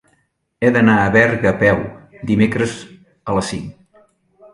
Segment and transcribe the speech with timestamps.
[0.61, 1.83] He d'anar a Berga a peu
[2.31, 2.73] dimecres
[3.31, 4.01] a les cinc.